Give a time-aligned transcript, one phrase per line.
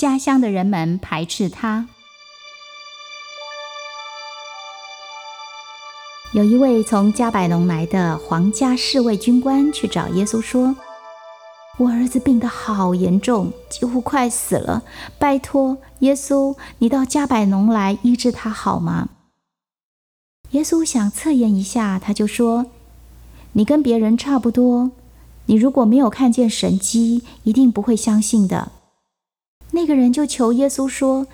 [0.00, 1.86] 家乡的人们排斥他。
[6.32, 10.74] 有一位从加百农来的皇家侍卫军官去找耶稣说
[11.76, 14.82] ：“我儿子病得好严重，几乎快死了，
[15.18, 19.10] 拜托耶稣，你到加百农来医治他好吗？”
[20.52, 22.64] 耶稣想测验一下，他就说
[23.52, 24.92] ：“你跟别人差不多，
[25.44, 28.72] 你如果没有看见神迹，一定不会相信的。”
[29.72, 31.26] 那个人就求耶稣说。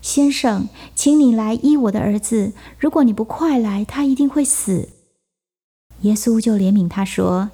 [0.00, 2.52] 先生，请你来医我的儿子。
[2.76, 4.88] 如果你不快来，他一定会死。
[6.00, 7.52] 耶稣就怜悯他说：“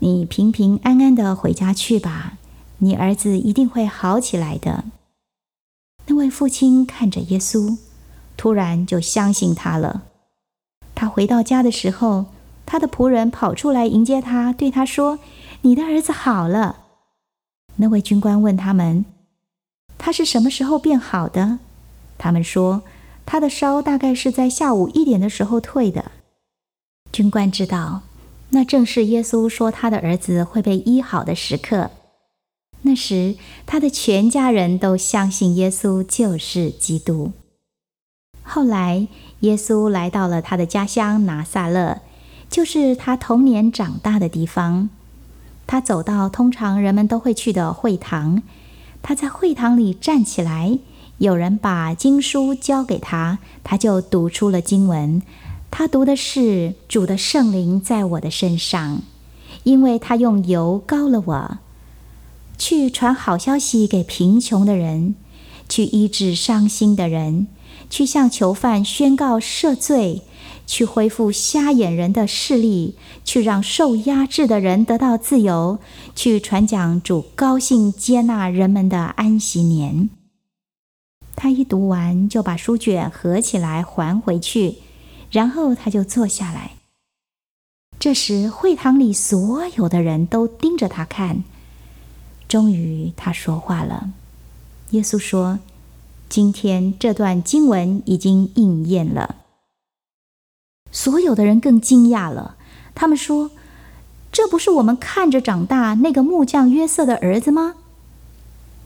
[0.00, 2.38] 你平平安安的回家去吧，
[2.78, 4.84] 你儿子一定会好起来的。”
[6.08, 7.76] 那位父亲看着耶稣，
[8.34, 10.04] 突然就相信他了。
[10.94, 12.24] 他回到家的时候，
[12.64, 15.18] 他的仆人跑出来迎接他，对他说
[15.60, 16.84] ：“你的儿子好了。”
[17.76, 19.04] 那位军官问他们
[20.00, 21.60] ：“他是什么时候变好的？”
[22.18, 22.82] 他们说，
[23.24, 26.10] 他的烧大概是在下午一点的时候退的。
[27.12, 28.02] 军官知道，
[28.50, 31.90] 那正是耶稣说他的儿子会被医好的时刻。
[32.82, 37.32] 那时，他的全家人都相信耶稣就是基督。
[38.42, 39.06] 后来，
[39.40, 42.00] 耶稣来到了他的家乡拿撒勒，
[42.48, 44.88] 就是他童年长大的地方。
[45.66, 48.42] 他走到通常人们都会去的会堂，
[49.02, 50.78] 他在会堂里站起来。
[51.18, 55.20] 有人把经书交给他，他就读出了经文。
[55.70, 59.02] 他读的是主的圣灵在我的身上，
[59.64, 61.58] 因为他用油膏了我，
[62.56, 65.14] 去传好消息给贫穷的人，
[65.68, 67.46] 去医治伤心的人，
[67.90, 70.22] 去向囚犯宣告赦罪，
[70.70, 72.94] 去恢复瞎眼人的视力，
[73.24, 75.80] 去让受压制的人得到自由，
[76.14, 80.10] 去传讲主高兴接纳人们的安息年。
[81.34, 84.76] 他一读完，就把书卷合起来还回去，
[85.32, 86.74] 然后他就坐下来。
[87.98, 91.42] 这时，会堂里所有的人都盯着他看。
[92.46, 94.12] 终于，他说话了。
[94.90, 95.58] 耶稣说
[96.30, 99.38] ：“今天这段经文已经应验了。”
[100.92, 102.56] 所有的人更惊讶了。
[102.94, 103.50] 他们说
[104.30, 107.76] ：“这不是我们看着长大那个木匠约瑟的儿子吗？”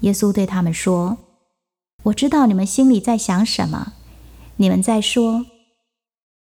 [0.01, 1.19] 耶稣对他们说。
[2.05, 3.95] 我知道你们心里在想什么。
[4.57, 5.47] 你们在说，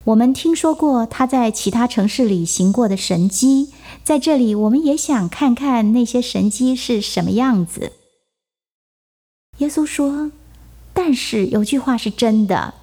[0.05, 3.73] 我们听说过他在其他城市里行过的神迹，
[4.03, 7.93] 在这里我们也想看看那些神迹是什么样子。
[9.57, 10.31] 耶稣说
[10.93, 12.75] ：“但是有句话是真的，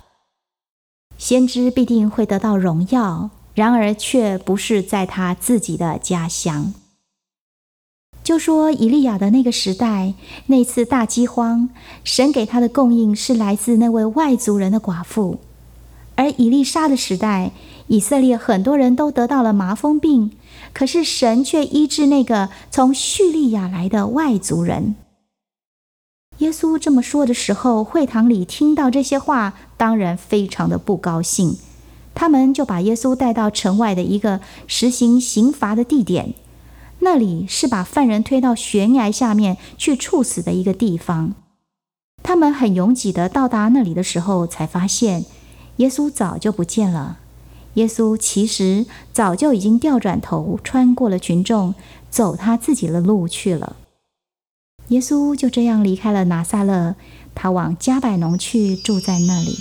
[1.19, 6.75] 先知必定会得到荣耀，然而却不是在他自己的家乡。”
[8.25, 10.15] 就说以利亚的那个时代，
[10.47, 11.69] 那次大饥荒，
[12.03, 15.39] 神给他的供应是来自那位外族人的寡妇；
[16.17, 17.53] 而以利沙的时代，
[17.87, 20.33] 以色列很多人都得到了麻风病，
[20.73, 24.97] 可是神却医治那个从叙利亚来的外族人。
[26.47, 31.59] 耶稣这么说的时候，会堂里听到这些话，当然非常的不高兴，
[32.15, 36.35] 他们就把耶稣带到城外的一个实行刑罚的地点。
[37.01, 41.35] 那里是把犯人推到悬崖下面去处死的一个地方。
[42.23, 45.25] 他们很拥挤的到达那里的时候，才发现
[45.79, 47.19] 耶稣早就不见了。
[47.75, 51.75] 耶稣其实早就已经调转头，穿过了群众，
[52.09, 53.75] 走他自己的路去了。
[54.89, 56.95] 耶稣就这样离开了拿撒勒，
[57.35, 59.59] 他往加百农去，住在那里。